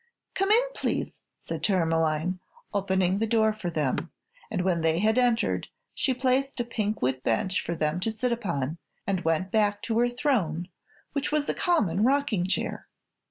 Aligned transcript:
"Come 0.33 0.49
in, 0.49 0.63
please," 0.73 1.19
said 1.37 1.61
Tourmaline, 1.61 2.39
opening 2.73 3.19
the 3.19 3.27
door 3.27 3.53
for 3.53 3.69
them, 3.69 4.09
and 4.49 4.63
when 4.63 4.81
they 4.81 4.97
had 4.97 5.19
entered 5.19 5.67
she 5.93 6.11
placed 6.15 6.59
a 6.59 6.63
pinkwood 6.63 7.21
bench 7.21 7.61
for 7.61 7.75
them 7.75 7.99
to 7.99 8.11
sit 8.11 8.31
upon 8.31 8.79
and 9.05 9.23
went 9.23 9.51
back 9.51 9.79
to 9.83 9.99
her 9.99 10.09
throne, 10.09 10.69
which 11.13 11.31
was 11.31 11.47
a 11.49 11.53
common 11.53 12.03
rocking 12.03 12.47
chair. 12.47 12.87